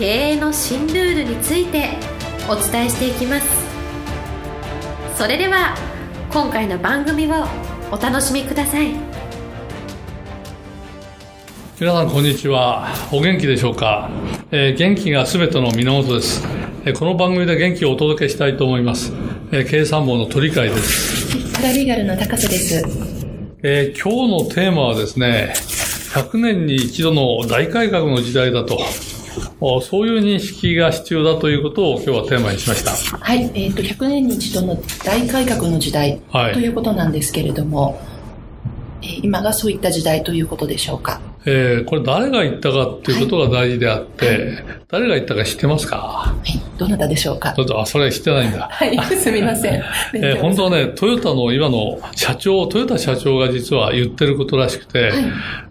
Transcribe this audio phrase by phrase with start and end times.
[0.00, 1.90] 経営の新ルールについて
[2.48, 3.46] お伝えしていきます。
[5.14, 5.76] それでは
[6.32, 7.44] 今回の番組を
[7.92, 8.94] お楽しみください。
[11.78, 12.88] 皆さんこんにちは。
[13.12, 14.08] お元気でしょうか、
[14.50, 16.46] えー、元気が全ての源です、
[16.86, 19.12] えー、この番組で元気をお届けしたいと思います、
[19.52, 21.52] えー、経産坊の鳥飼です。
[21.52, 22.82] パラリーガルの高瀬です、
[23.62, 25.52] えー、今日のテーマはですね
[26.14, 28.80] 100年に一度の大改革の時代だと
[29.82, 33.18] そういう認識が必要だということを今日はテーマにしました。
[33.18, 33.50] はい。
[33.54, 38.00] えっ、ー、と、100年に一度の大改革の時代、ということなんですけれども、
[39.02, 41.20] えー、今がそういった時代ということでしょうか？
[41.46, 44.38] えー、これ誰が言ったかっていうことが大事であって、はい、
[44.88, 45.96] 誰が言ったか知ってますか？
[45.96, 46.60] はい。
[46.78, 47.52] どなたでしょうか？
[47.54, 48.68] ちょっと、あ、それ知ってないんだ。
[48.70, 49.82] はい、 すみません。
[50.14, 55.12] えー、本当はね、トヨタの今の社長、トヨタ社長が実は言ってることらしくて、はい、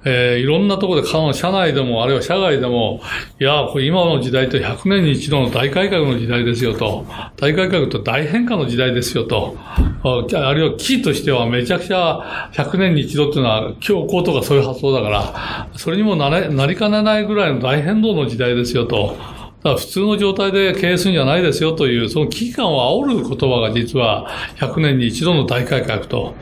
[0.05, 3.01] えー、いろんなところで、社内でも、あるいは社外でも、
[3.39, 7.05] いや、これ今の時代って100年に一度の大改革の時代ですよと、
[7.37, 9.55] 大改革と大変化の時代ですよと、
[10.03, 19.15] あるいはキーとしてはめちゃくちゃ100年に一度っていうのは強行とかそういう発想だから、それにもなれなりかねないぐらいの大変動の時代ですよと。
[19.15, 26.35] だから普通の状態で経営するんじゃないですよという、その危機感を煽る言葉が実は100年に一度の大改革と。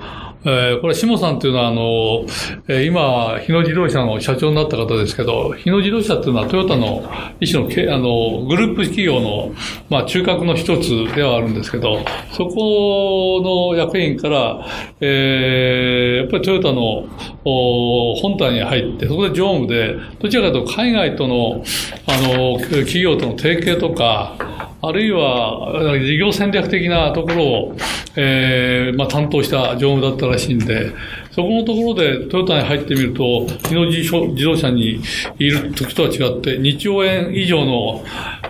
[0.50, 2.26] えー、これ、下さんっていうのは、あの、
[2.70, 7.04] えー、今、日野自動車の社長になった方ですけど、日野自動車っていうのはトヨタの
[7.42, 9.54] 一種のけあのグループ企業の、
[9.90, 12.00] まあ、中核の一つではあるんですけど、
[12.32, 13.42] そこ
[13.74, 14.66] の役員から、
[15.02, 17.10] えー、やっぱりトヨタの
[17.44, 21.62] 本体に入って、そこで常務で、どちらかというと海外との、
[22.08, 24.38] あの、企業との提携とか、
[24.80, 27.78] あるいは事業戦略的なところを、
[28.20, 30.92] えーまあ、担当した常務だったらしいんで、
[31.32, 35.00] そこのところでトヨタに入ってみると、日野自動車に
[35.38, 38.04] いる時とは違って、2兆円以上の、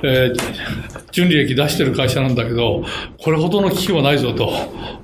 [0.04, 2.84] えー、純利益出してる会社なんだけど、
[3.18, 4.52] これほどの危機はないぞと。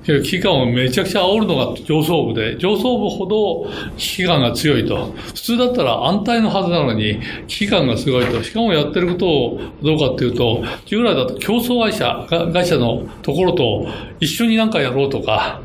[0.04, 5.12] 危機感をめちゃくちゃ煽るのが上層部で、上層部ほど危機感が強いと。
[5.16, 8.42] 普通だったら安泰のはずなのに、危機感がすごいと。
[8.42, 13.86] しかもやってることをどうかっていうと、従来だと競争会社、会社のところと
[14.20, 15.62] 一緒になんかやろうとか、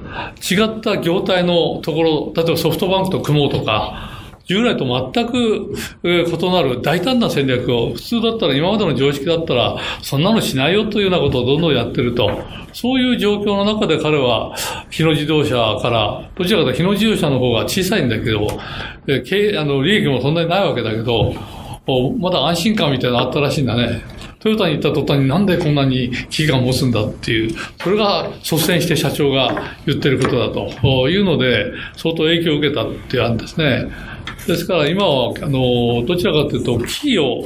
[0.49, 4.08] 違った業態のところ、例えばソフトバンクと組もうとか、
[4.49, 12.41] 従来と全く異なる大胆な戦略を、普通だったら、今までの常識だったら、そんなのしないよというようなことをどんどんやってると。
[12.73, 14.55] そういう状況の中で彼は、
[14.89, 18.47] 日野自動車から、どちらかというと日野自動車の方が小さいんだけど、
[19.23, 21.35] 経あの利益もそんなにないわけだけど、
[22.17, 24.01] まだ安心感みたいなのあったらしいんだね。
[24.39, 33.91] トヨタに行った途端になんでこんなに危機感を持つんだっていう、それが率先して社長が言ってることだというので、相当影響を受けたっていうんですね。
[34.49, 37.45] ですから今は、あの、どちらかというと、危機を、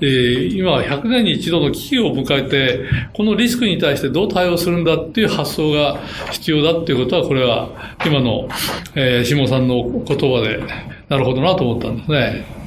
[0.00, 5.98] えー、今100年に一度の危機を迎えて、このリスクに対してどう対応するんだっていう発想が
[6.30, 7.68] 必要だっていうことは、これは
[8.06, 8.48] 今の、
[8.94, 10.62] えー、下さんの言葉で、
[11.08, 12.63] なるほどなと思ったんですね。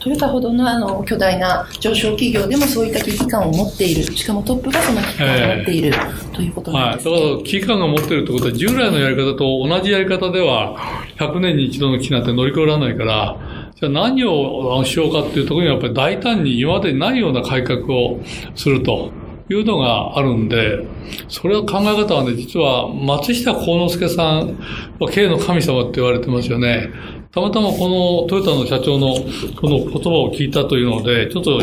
[0.00, 10.76] トヨタほどのあの巨大な上昇企業でもそういった危機感を持っている、しかもトップがその危機感を持っている、えー、ということなんです、ね、はい、だから危機感が持っているということは、従来のやり方と同じやり方では、
[11.18, 13.36] 100年に一度の危機なんて乗り越えられないから、
[13.74, 18.20] じゃあ何をしようかっていうところにやっぱり大胆に今までにないような改革を
[18.54, 19.12] すると。
[19.50, 20.86] いうのがあるんで、
[21.28, 24.58] それは考え方はね、実は松下幸之助さん
[24.98, 26.90] は経営の神様って言われてますよね。
[27.30, 29.14] たまたまこのトヨタの社長の
[29.60, 31.60] この言葉を聞いたというので、ちょっと、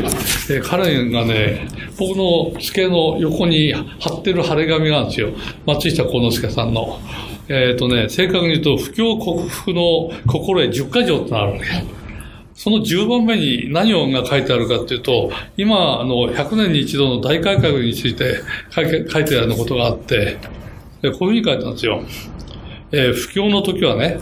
[0.51, 1.68] え彼がね、
[1.98, 5.30] 僕の机の横に貼ってる貼れ紙があるんですよ。
[5.66, 7.00] 松下幸之助さんの。
[7.48, 11.66] えっ、ー、とね、正確に言うと、不況克服の心得10か条ってのがあるわけ。
[12.54, 20.38] その10番目に何をが書いてあるかっていうと、今、あの、100年に一度の大改革について書いてあることがあって、
[21.01, 22.04] こういうふうに書いてあるんですよ。
[22.92, 24.19] えー、不況の時はね、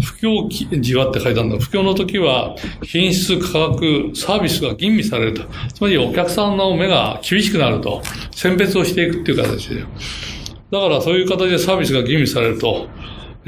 [0.00, 1.58] 不況時はって書いてあるんだ。
[1.58, 5.42] 不況の時は品質、価格、サービスが吟味されると。
[5.74, 8.02] つまりお客さんの目が厳しくなると。
[8.32, 9.84] 選別をしていくっていう形で。
[10.70, 12.88] だからそういう形でサービスが吟味されると。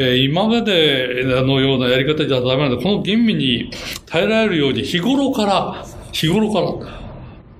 [0.00, 3.70] えー、今までのようなやり方じゃダメなんで、この吟味に
[4.06, 7.08] 耐えられるように日頃から、日頃から、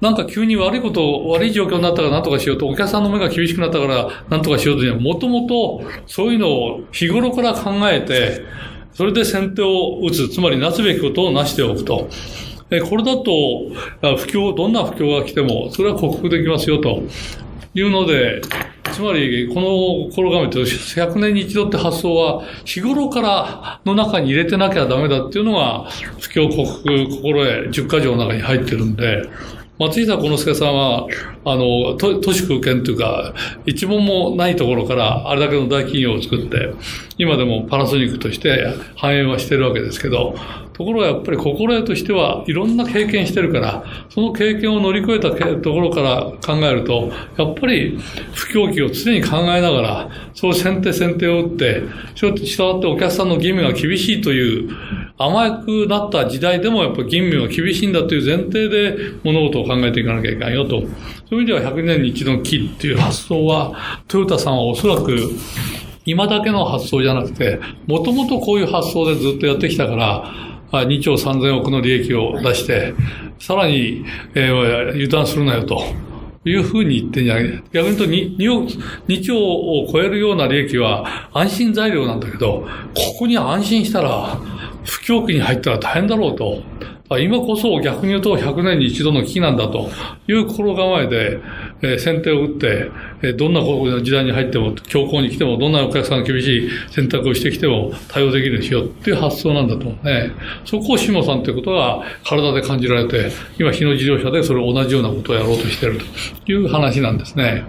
[0.00, 8.42] なんか急に悪いこと、悪い状況になったから何とかしようと、お客さんの目が厳しくなったから何とかしようというもともとそういうのを日頃から考えて、
[8.98, 12.08] それで先手を打つ、つまりなすべきことをなしておくと。
[12.88, 13.22] これだと、
[14.02, 17.04] 不況、どんな不況が来ても、それは克服できますよと。
[17.74, 18.40] いうので、
[18.92, 25.86] つまり、この心構えと100年に一度って発想は、日頃からの中に入れてなきゃダメだっていうのが、
[26.18, 26.88] 不況克服
[27.22, 29.22] 心得10か条の中に入ってるんで、
[29.78, 31.06] 松下幸之助さんは、
[31.44, 33.32] あの、都市空間というか、
[33.64, 36.72] 一問もないところから、あれだけの大企業を作って、
[37.16, 40.34] 今でもパナソニックとして繁栄はしてるわけですけど、
[40.78, 47.98] ところがやっぱり心得としてはいろんな経験してるから、その経験を乗り越えたところから考えると、やっぱり
[48.32, 51.82] 不況期を常に考えながら、そう先手先手を打って、
[52.14, 52.30] 従
[52.78, 54.70] ってお客さんの義務が厳しいという
[55.18, 60.78] 甘くなった時代でもやっぱり義務が厳しいんだという前提で物事を考えていかなきゃいけないよと。
[60.78, 65.18] そういう意味では100年に一度の木っていう発想は、トヨタさんはおそらく
[66.04, 67.58] 今だけの発想じゃなくて、
[67.88, 72.94] もともとこういう発想でずっとやってきたから、2兆3000億の利益を出して、
[73.38, 74.04] さらに、
[74.34, 75.82] えー、油断するなよと。
[76.44, 84.40] いうふうに言ってんじゃない逆に言うと 2, 2, 兆を超えるような利益は安心材料なんだけど、ここに安心したら、
[84.84, 86.62] 不況期に入ったら大変だろうと。
[87.16, 89.88] 今こそ逆に言うと100年に一度の危機なんだと
[90.26, 91.40] いう心構えで、
[91.80, 92.90] えー、先手を打って、
[93.22, 93.62] えー、どんな
[94.02, 100.32] 時代に入っても、強行に来ても、どんなお客さんが厳しい選択をしてきても対応できるようにしようっていう発想なんだと思うね。
[100.66, 105.98] そこを下さんということが体で感じられて、今日野自動車でそれを同じようなことをやろうとしている
[106.44, 107.64] という話なんですね。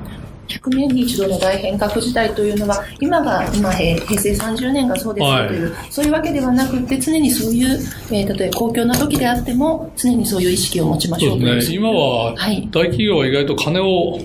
[0.50, 7.80] 100年に一度の大変革時代というのは、今が、今、平成30年がそうですよという、はい、そういうわけではなくて、常にそういう、
[8.12, 11.56] えー、例えば公共な時であっても、常にそういう意識を持ちましょうという。
[11.56, 11.76] ですね。
[11.76, 14.20] 今は、大企業は意外と金を、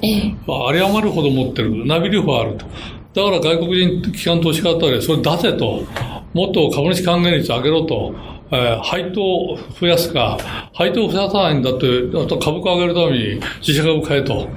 [0.68, 2.66] あり余るほど持ってる、ナビリファあると。
[3.14, 5.84] だから外国人機関投資家だったら、それ出せと。
[6.32, 8.14] もっと株主還元率上げろと。
[8.50, 10.38] えー、配当を増やすか、
[10.72, 14.48] 配当を増やさないんだって、あと株価を上げるために自社株買えと。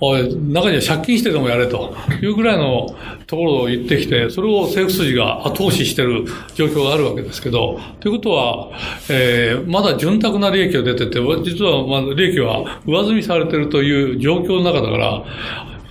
[0.00, 2.88] おい中には借金してでもやれというぐらいの
[3.26, 6.24] ところを言ってきて、それを政府筋が後押ししている
[6.54, 8.70] 状況があるわけですけど、ということは、
[9.08, 15.24] えー、まだ潤沢な利益が出てて、実はまだ利益は上積みされてるという状況の中だから、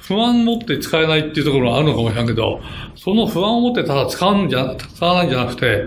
[0.01, 2.59] 不安を持って使えないっていうところがあるのかもしれないけど、
[2.95, 5.85] その不安を持ってただ使うんじゃ、使わないんじゃなくて、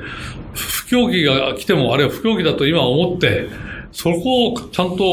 [0.54, 3.48] 不況期が来ても、あるいは不況期だと今思って、
[3.92, 5.04] そこをちゃんと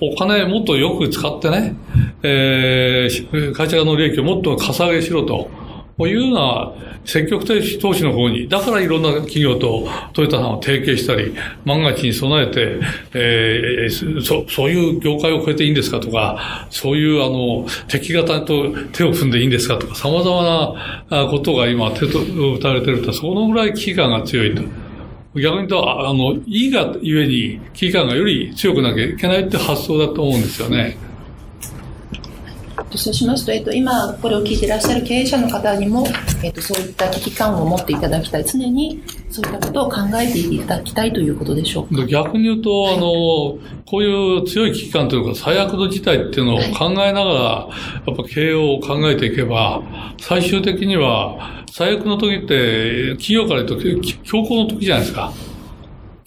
[0.00, 1.76] お金もっとよく使ってね、
[2.22, 5.50] えー、会社の利益をもっとかさ上げしろと。
[6.06, 6.72] いうような
[7.04, 11.34] 積極的投資の方に、だからいろんな企業とトヨタさんを提携したり、
[11.64, 12.78] 万が一に備えて、
[13.14, 20.76] えー、そそういう業界を超えていいんですかとか、そういうあの、敵型と手を踏んでいいんですかとか、様々
[21.10, 24.62] なことが今手と打たれてると、そのぐらい危機感が強いと。
[25.34, 31.07] 逆に言うと、あの、いいがゆえに危機感がより強くなきゃいけないって発想だと思うんですよね。
[32.96, 36.06] そうしますと、えっと、今これを聞いていらっしゃる経営者の方にも、
[36.42, 38.44] えっと、そういった危機感を持っていただきたい。
[38.44, 42.06] 常にそういったことを考えていただきたいということでしょうか。
[42.06, 43.06] 逆に言うと、はい、あの、
[43.84, 47.68] こういう強い危機感というか、最悪の事態っていうのを考えながら、
[48.06, 49.82] やっぱ経営を考えていけば、
[50.18, 55.32] 最終的には、最悪の時って、企業から言うと強行の時じゃないですか。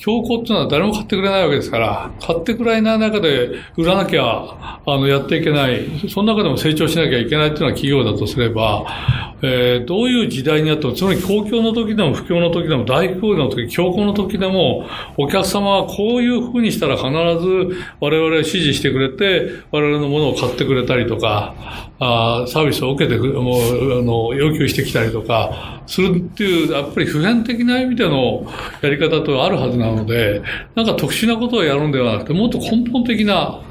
[0.01, 6.09] 強行っていうのは誰も買ってくれないわけですから、買ってくれない中で売らなきゃ、あの、やっていけない。
[6.09, 14.85] その中でも成長しなきゃいけないっていうのは企業だとすれば、えー、どういう時代にあっても、つまり公共の時でも不況の時でも大不況の時、強行の時でも、
[15.17, 21.55] お客様はこういうふうにしたら必ず我々指示してくれて、我々のものを買ってくれたりとか、
[21.99, 28.45] あサービスを受けてもう、あの、要求してきたりとか、するっていう、やっぱり普遍的な意味での
[28.81, 30.41] やり方とあるはずなので、
[30.75, 33.61] なんか特殊なことをやるんではなくて、もっと根本的な、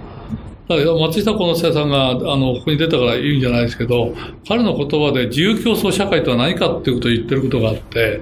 [0.77, 4.15] 松下幸之助さんが、あの、ここに出たから言うんじゃないですけど、
[4.49, 8.21] 彼の言葉で自由競争社会とは何かっていうことを言ってることがあって、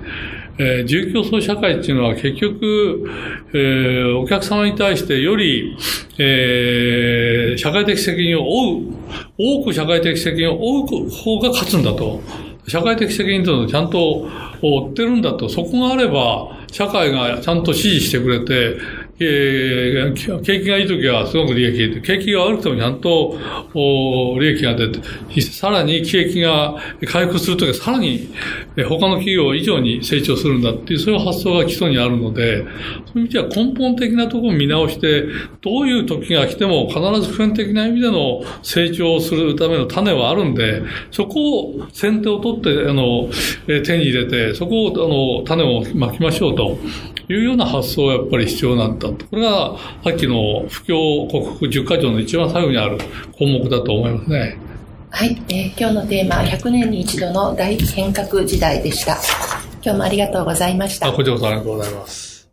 [0.58, 3.08] えー、自由競争社会っていうのは結局、
[3.54, 5.76] えー、お客様に対してより、
[6.18, 8.94] えー、社会的責任を負う、
[9.38, 12.20] 多く社会的責任を負う方が勝つんだと。
[12.66, 14.28] 社会的責任というのをちゃんと
[14.60, 18.78] 負ってるんだと、そこがあれば、社会がちゃんと支持してくれて、
[19.20, 23.36] え、景気がいい時はすごく利益が出て、景気が悪くてもちゃんと
[24.38, 28.28] 利益が出て、さらに景気が回復するときはさらに、
[28.76, 32.64] 他の企業以上に成長するんだっていう、そういう発想が基礎にあるので、
[33.06, 35.24] そういう意味では根本的なところを見直して、
[35.62, 43.28] どういう時が来ても必ず普遍的な意味での成長をするための種はあるんで、そこを先手を取って、あの、
[43.66, 46.78] 手に入れて、そこを、あの、種をまきましょうと
[47.28, 49.07] いうような発想がやっぱり必要なんだ。
[49.14, 49.26] と。
[49.26, 52.98] これがさっきの不況克服10か条の一番最後にある
[53.38, 54.58] 項目だと思いますね。
[55.10, 59.16] はい、えー、今日のテーマは100年に一度の大変革時代でした。
[59.82, 61.10] 今日もありがとうございました。
[61.12, 62.48] こちらこそありがとうございます。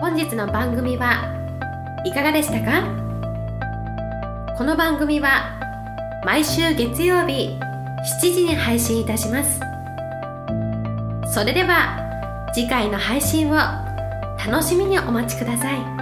[0.00, 1.34] 本日の番組は
[2.04, 2.82] いかがでしたか？
[4.56, 5.58] この番組は
[6.24, 7.56] 毎週月曜日
[8.22, 9.60] 7時に配信いたします。
[11.32, 12.07] それでは
[12.52, 15.97] 次回の配信を楽しみにお待ちください。